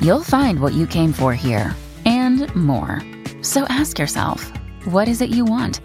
[0.00, 1.74] you'll find what you came for here
[2.04, 3.02] and more.
[3.42, 4.52] So ask yourself,
[4.84, 5.80] what is it you want?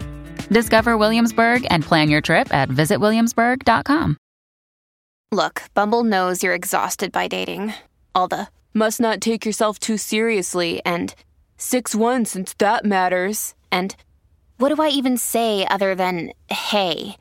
[0.48, 4.16] Discover Williamsburg and plan your trip at visitwilliamsburg.com.
[5.32, 7.74] Look, Bumble knows you're exhausted by dating.
[8.14, 11.14] All the must not take yourself too seriously and
[11.56, 13.54] 6 1 since that matters.
[13.72, 13.96] And
[14.58, 17.16] what do I even say other than hey?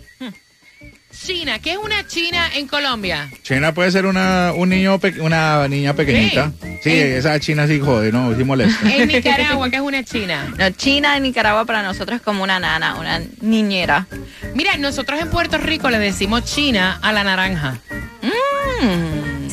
[1.25, 3.30] China, ¿qué es una China en Colombia?
[3.41, 6.52] China puede ser una, un niño una niña pequeñita.
[6.84, 7.18] Sí, Eh.
[7.18, 8.36] esa China sí jode, ¿no?
[8.36, 8.91] Sí molesta.
[8.94, 10.53] En Nicaragua, ¿qué es una China?
[10.58, 14.06] No, China en Nicaragua para nosotros es como una nana, una niñera.
[14.53, 17.80] Mira, nosotros en Puerto Rico le decimos China a la naranja.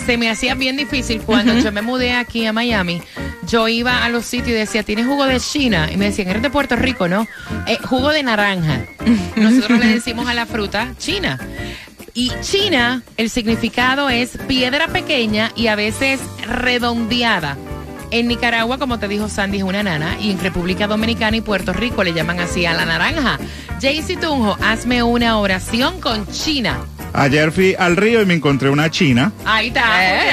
[0.05, 3.01] Se me hacía bien difícil cuando yo me mudé aquí a Miami.
[3.49, 5.89] Yo iba a los sitios y decía, ¿tienes jugo de China?
[5.93, 7.27] Y me decían, eres de Puerto Rico, ¿no?
[7.67, 8.83] "Eh, jugo de naranja.
[9.37, 11.39] Nosotros le decimos a la fruta China.
[12.15, 17.57] Y China, el significado es piedra pequeña y a veces redondeada.
[18.11, 20.19] En Nicaragua, como te dijo Sandy, es una nana.
[20.21, 23.39] Y en República Dominicana y Puerto Rico le llaman así a la naranja.
[23.81, 26.79] Jaycee Tunjo, hazme una oración con China.
[27.15, 29.33] Ayer fui al río y me encontré una china.
[29.47, 29.81] Ahí está.
[29.83, 30.29] Sí,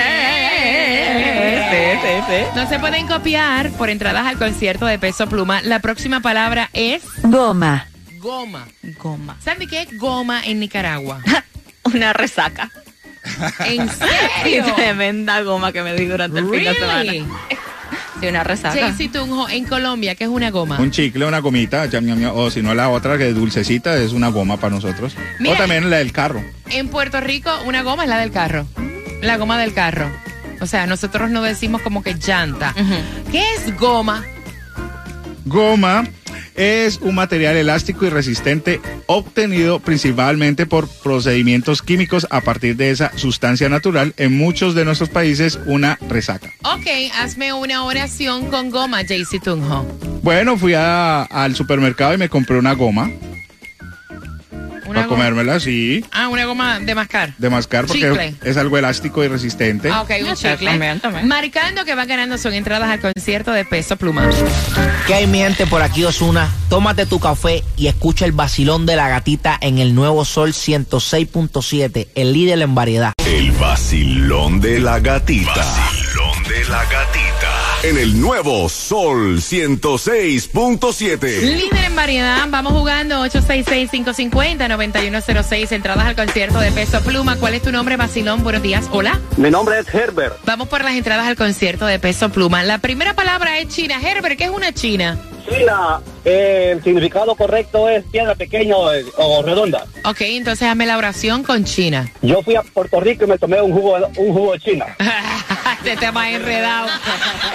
[2.55, 5.61] No se pueden copiar por entradas al concierto de Peso Pluma.
[5.61, 7.87] La próxima palabra es Goma.
[8.19, 8.65] goma.
[8.97, 9.35] Goma.
[9.43, 11.19] Sandy, ¿qué es goma en Nicaragua?
[11.83, 12.71] Una resaca.
[13.65, 13.89] ¿En
[14.43, 14.63] serio?
[14.75, 17.11] Tremenda goma que me di durante el fin de semana.
[17.11, 18.79] Sí, una resaca.
[18.79, 20.79] Jaycee Tunjo, en Colombia, ¿qué es una goma?
[20.79, 21.89] Un chicle, una gomita,
[22.33, 25.15] o si no la otra que es dulcecita, es una goma para nosotros.
[25.39, 25.55] Mira.
[25.55, 26.41] O también la del carro.
[26.69, 28.65] En Puerto Rico, una goma es la del carro.
[29.21, 30.09] La goma del carro.
[30.61, 32.73] O sea, nosotros no decimos como que llanta.
[33.31, 34.23] ¿Qué es goma?
[35.45, 36.07] Goma
[36.55, 43.17] es un material elástico y resistente obtenido principalmente por procedimientos químicos a partir de esa
[43.17, 44.13] sustancia natural.
[44.17, 46.51] En muchos de nuestros países, una resaca.
[46.63, 46.85] Ok,
[47.17, 49.85] hazme una oración con goma, Jaycee Tunjo.
[50.21, 53.09] Bueno, fui a- al supermercado y me compré una goma
[54.89, 55.17] Una para goma.
[55.25, 57.33] comérmela, sí, Ah, una goma de mascar.
[57.37, 58.35] de mascar porque Chicle.
[58.43, 59.89] es algo elástico y resistente.
[59.91, 60.65] Ah, ok, un chicle.
[60.71, 61.27] también, también.
[61.27, 64.29] Marcando que va ganando son entradas al concierto de Peso Pluma.
[65.07, 66.49] ¿Qué hay mi gente por aquí Osuna?
[66.69, 72.07] Tómate tu café y escucha el vacilón de la gatita en el nuevo Sol 106.7,
[72.15, 73.13] el líder en variedad.
[73.25, 75.53] El vacilón de la gatita.
[75.55, 77.68] Vacilón de la gatita.
[77.81, 81.21] En el nuevo Sol 106.7.
[81.21, 87.37] Líder en variedad, vamos jugando 866-550-9106, entradas al concierto de Peso Pluma.
[87.37, 88.43] ¿Cuál es tu nombre, Basilón?
[88.43, 89.17] Buenos días, hola.
[89.37, 90.35] Mi nombre es Herbert.
[90.43, 92.63] Vamos por las entradas al concierto de Peso Pluma.
[92.63, 93.95] La primera palabra es China.
[94.03, 95.17] Herbert, ¿qué es una China?
[95.49, 99.85] China, eh, el significado correcto es piedra pequeña o, o redonda.
[100.03, 102.11] Ok, entonces hazme la oración con China.
[102.21, 104.85] Yo fui a Puerto Rico y me tomé un jugo, un jugo de China.
[105.77, 106.87] este está más enredado.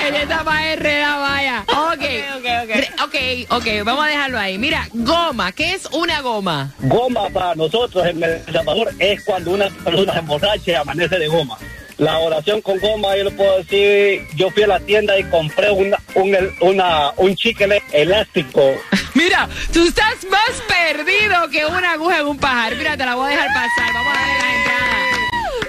[0.04, 1.64] Este está más enredado, vaya.
[1.68, 2.04] Ok,
[2.36, 3.14] ok, ok.
[3.50, 4.58] Ok, vamos a dejarlo ahí.
[4.58, 6.72] Mira, goma, ¿qué es una goma?
[6.80, 11.28] Goma para nosotros en El Salvador es cuando una persona se emborracha y amanece de
[11.28, 11.58] goma.
[11.96, 15.70] La oración con goma, yo le puedo decir, yo fui a la tienda y compré
[15.70, 18.62] una, un, una, un chicle elástico.
[19.14, 22.74] Mira, tú estás más perdido que una aguja en un pajar.
[22.74, 23.92] Mira, te la voy a dejar pasar.
[23.94, 25.03] Vamos a darle las entradas.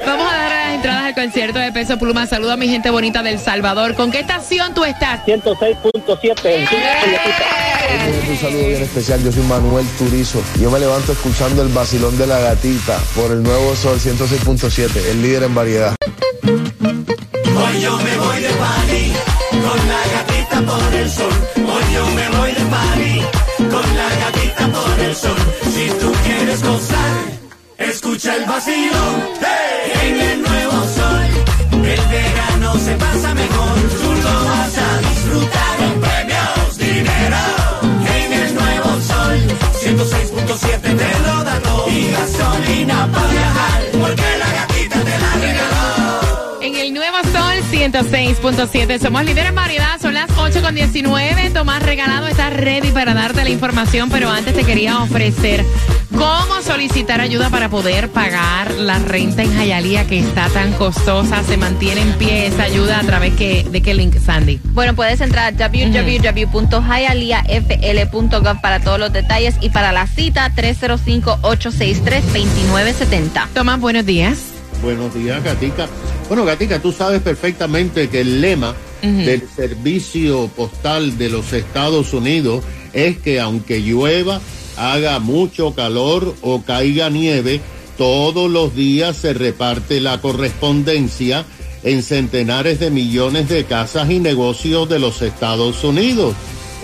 [0.06, 2.26] Vamos a dar las entradas al concierto de Peso Pluma.
[2.26, 3.94] Saludo a mi gente bonita del Salvador.
[3.96, 5.26] ¿Con qué estación tú estás?
[5.26, 6.68] 106.7.
[8.30, 9.24] Un saludo bien especial.
[9.24, 10.42] Yo soy Manuel Turizo.
[10.60, 15.22] Yo me levanto escuchando el vacilón de la gatita por el nuevo Sol 106.7, el
[15.22, 15.96] líder en variedad.
[16.44, 19.14] Hoy yo me voy de party
[19.52, 21.32] con la gatita por el sol.
[21.58, 23.22] Hoy yo me voy de party
[23.70, 24.65] con la gatita
[28.16, 29.16] escucha el vacilón.
[29.42, 31.28] Hey, en el nuevo sol,
[31.72, 33.76] el verano se pasa mejor.
[34.02, 37.38] Tú lo vas a disfrutar con premios, dinero.
[38.16, 39.38] En el nuevo sol,
[39.84, 41.56] 106.7 te lo da.
[41.88, 43.85] Y gasolina para viajar,
[47.92, 51.52] 106.7 somos líderes en variedad, son las 8 con 19.
[51.52, 55.64] Tomás Regalado está ready para darte la información, pero antes te quería ofrecer
[56.10, 61.44] cómo solicitar ayuda para poder pagar la renta en Jayalía que está tan costosa.
[61.44, 64.60] Se mantiene en pie esa ayuda a través que, de qué link, Sandy.
[64.74, 73.50] Bueno, puedes entrar a www.hialeahfl.gov para todos los detalles y para la cita 305-863-2970.
[73.54, 74.40] Tomás, buenos días.
[74.82, 75.88] Buenos días, Gatica.
[76.28, 78.76] Bueno, Gatica, tú sabes perfectamente que el lema
[79.26, 82.64] del servicio postal de los Estados Unidos
[82.94, 84.42] es que aunque llueva,
[84.78, 87.62] haga mucho calor o caiga nieve,
[87.98, 91.46] todos los días se reparte la correspondencia
[91.84, 96.34] en centenares de millones de casas y negocios de los Estados Unidos.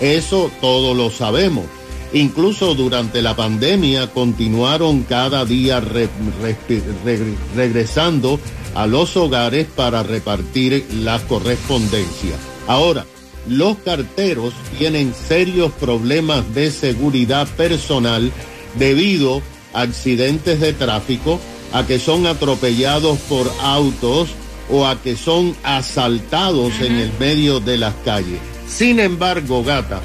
[0.00, 1.64] Eso todos lo sabemos.
[2.12, 6.08] Incluso durante la pandemia continuaron cada día re-
[6.40, 8.38] respi- re- regresando
[8.74, 12.36] a los hogares para repartir la correspondencia.
[12.66, 13.06] Ahora,
[13.48, 18.30] los carteros tienen serios problemas de seguridad personal
[18.78, 19.42] debido
[19.72, 21.40] a accidentes de tráfico,
[21.72, 24.28] a que son atropellados por autos
[24.70, 28.38] o a que son asaltados en el medio de las calles.
[28.68, 30.00] Sin embargo, gata,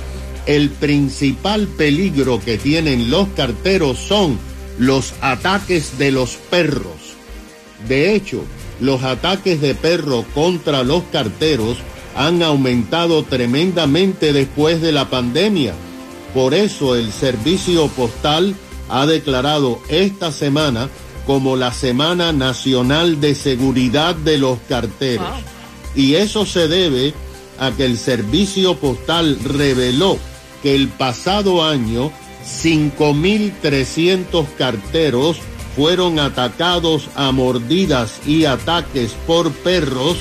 [0.45, 4.39] el principal peligro que tienen los carteros son
[4.77, 7.15] los ataques de los perros.
[7.87, 8.43] De hecho,
[8.79, 11.77] los ataques de perro contra los carteros
[12.15, 15.73] han aumentado tremendamente después de la pandemia.
[16.33, 18.55] Por eso el Servicio Postal
[18.89, 20.89] ha declarado esta semana
[21.25, 25.27] como la Semana Nacional de Seguridad de los Carteros.
[25.95, 27.13] Y eso se debe
[27.59, 30.17] a que el Servicio Postal reveló
[30.63, 32.11] que el pasado año
[32.45, 35.37] 5.300 carteros
[35.77, 40.17] fueron atacados a mordidas y ataques por perros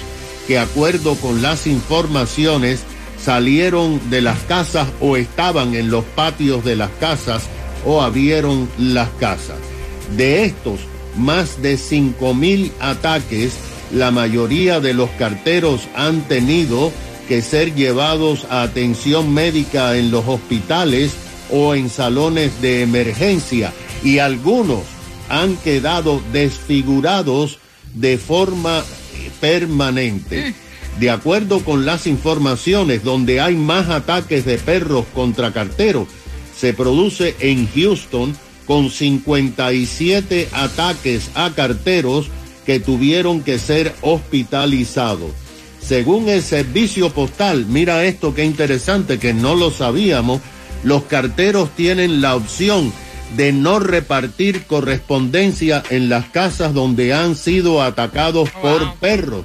[0.46, 2.82] que, acuerdo con las informaciones,
[3.18, 7.44] salieron de las casas o estaban en los patios de las casas
[7.86, 9.56] o abrieron las casas.
[10.14, 10.78] De estos
[11.16, 13.54] más de 5.000 ataques,
[13.90, 16.92] la mayoría de los carteros han tenido
[17.28, 21.14] que ser llevados a atención médica en los hospitales
[21.50, 23.72] o en salones de emergencia
[24.04, 24.95] y algunos
[25.28, 27.58] han quedado desfigurados
[27.94, 28.84] de forma
[29.40, 30.54] permanente.
[31.00, 36.08] De acuerdo con las informaciones, donde hay más ataques de perros contra carteros,
[36.58, 38.34] se produce en Houston
[38.66, 42.28] con 57 ataques a carteros
[42.64, 45.30] que tuvieron que ser hospitalizados.
[45.80, 50.40] Según el servicio postal, mira esto qué interesante que no lo sabíamos,
[50.82, 52.92] los carteros tienen la opción
[53.34, 59.44] de no repartir correspondencia en las casas donde han sido atacados por perros.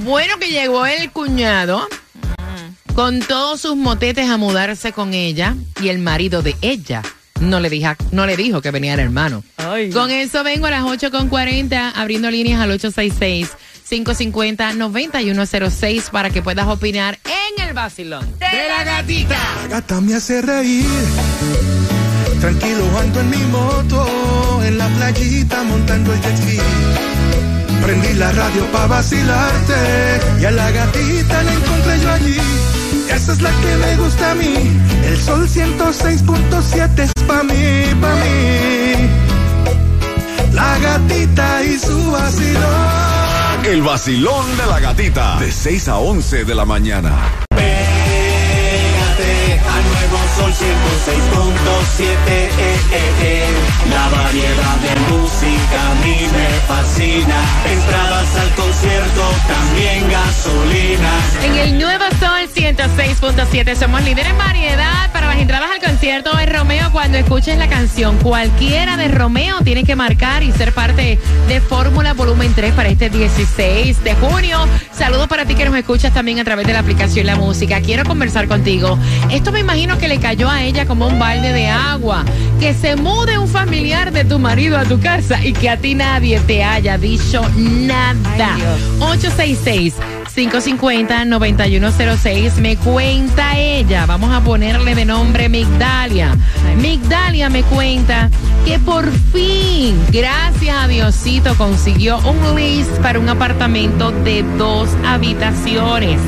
[0.00, 1.88] Bueno que llegó el cuñado
[2.94, 7.00] con todos sus motetes a mudarse con ella y el marido de ella
[7.40, 9.42] no le, dijo, no le dijo que venía el hermano.
[9.94, 12.70] Con eso vengo a las 8.40 abriendo líneas al
[13.88, 18.24] 866-550-9106 para que puedas opinar en el vacilón.
[18.38, 19.36] de la gatita.
[19.62, 20.86] La gata me hace reír.
[22.40, 26.58] Tranquilo ando en mi moto, en la playita montando el jet ski.
[27.82, 32.36] Prendí la radio pa' vacilarte y a la gatita la encontré yo allí.
[33.08, 34.54] Esa es la que me gusta a mí.
[35.04, 39.08] El sol 106.7 es pa' mí, pa' mí.
[40.52, 43.25] La gatita y su vacilón.
[43.66, 45.38] El vacilón de la gatita.
[45.40, 47.10] De 6 a 11 de la mañana.
[47.48, 47.72] Pégate
[49.58, 53.44] al nuevo sol 106.7 eh, eh, eh.
[53.90, 61.10] La variedad de música a mí me fascina Entradas al concierto, también gasolina
[61.44, 66.46] En el Nuevo Sol 106.7 somos líderes en variedad para las entradas al concierto de
[66.46, 66.90] Romeo.
[66.90, 71.18] Cuando escuches la canción cualquiera de Romeo, tienes que marcar y ser parte
[71.48, 74.58] de Fórmula Volumen 3 para este 16 de junio.
[74.92, 77.80] Saludos para ti que nos escuchas también a través de la aplicación La Música.
[77.80, 78.98] Quiero conversar contigo.
[79.30, 82.24] Esto me imagino que le cayó a ella como un balde de agua.
[82.58, 85.94] Que se mude un familiar de tu marido a tu casa y que a ti
[85.94, 88.56] nadie te haya dicho nada.
[89.00, 89.94] 866
[90.36, 92.56] 550-9106.
[92.56, 94.04] Me cuenta ella.
[94.06, 96.36] Vamos a ponerle de nombre Migdalia.
[96.80, 98.28] Migdalia me cuenta
[98.64, 106.20] que por fin, gracias a Diosito, consiguió un list para un apartamento de dos habitaciones.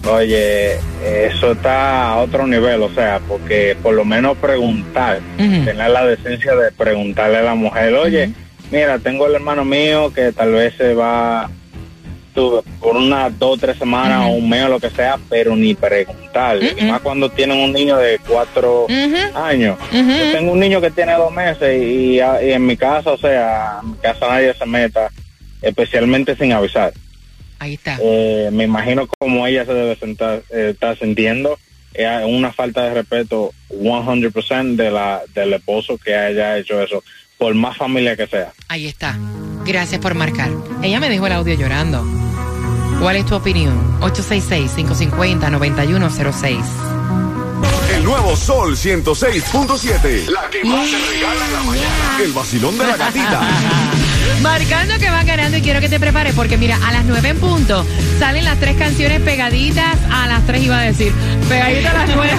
[0.09, 6.07] Oye, eso está a otro nivel, o sea, porque por lo menos preguntar, tener la
[6.07, 8.33] decencia de preguntarle a la mujer, oye,
[8.71, 11.51] mira, tengo el hermano mío que tal vez se va
[12.35, 15.55] tú, por unas dos o tres semanas o un mes o lo que sea, pero
[15.55, 18.87] ni preguntarle, más cuando tienen un niño de cuatro
[19.35, 19.77] años.
[19.93, 23.81] Yo tengo un niño que tiene dos meses y, y en mi casa, o sea,
[23.83, 25.11] en mi casa nadie se meta,
[25.61, 26.93] especialmente sin avisar.
[27.61, 27.97] Ahí está.
[28.03, 31.59] Eh, me imagino como ella se debe sentar, eh, estar sintiendo.
[31.93, 37.05] Es una falta de respeto 100% de la, del esposo que haya hecho eso,
[37.37, 38.55] por más familia que sea.
[38.69, 39.19] Ahí está.
[39.67, 40.49] Gracias por marcar.
[40.83, 42.03] Ella me dejó el audio llorando.
[42.99, 44.01] ¿Cuál es tu opinión?
[44.01, 46.65] 866-550-9106.
[47.95, 50.29] El nuevo Sol 106.7.
[50.29, 52.19] La que más se regala en la mañana.
[52.23, 53.41] El vacilón de la gatita.
[54.43, 57.39] Marcando que va ganando y quiero que te prepares porque mira, a las 9 en
[57.39, 57.87] punto
[58.19, 59.97] salen las tres canciones pegaditas.
[60.11, 61.13] A las 3 iba a decir,
[61.49, 62.33] pegaditas a las 9.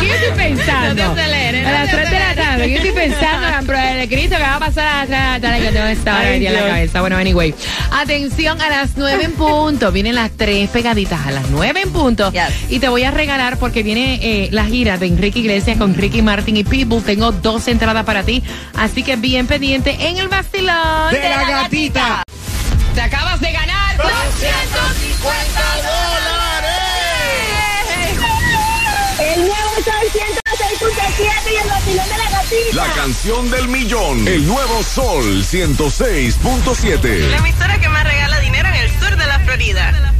[0.00, 1.04] ¿Qué estoy pensando?
[1.04, 2.66] No te aceleres, A las te 3 de la tarde.
[2.68, 3.40] ¿Qué estoy pensando?
[3.50, 5.72] La prueba de Cristo que va a pasar a las 3 de la tarde que
[5.72, 7.00] tengo esta hora en la cabeza.
[7.00, 7.54] Bueno, anyway.
[7.90, 9.92] Atención, a las 9 en punto.
[9.92, 12.32] Vienen las tres pegaditas a las 9 en punto.
[12.70, 16.22] Y te voy a regalar porque viene eh, la gira de Enrique Iglesias con Ricky
[16.22, 17.02] Martin y Pitbull.
[17.02, 18.42] Tengo dos entradas para ti.
[18.76, 22.22] Así que bien pendiente en el vacilón De la gatita.
[22.94, 25.66] Te acabas de ganar 250
[29.18, 32.74] El nuevo Sol 106.7 y el vacilón de la gatita.
[32.74, 34.28] La canción del millón.
[34.28, 37.18] El nuevo Sol 106.7.
[37.30, 40.15] La emisora que más regala dinero en el sur de la Florida.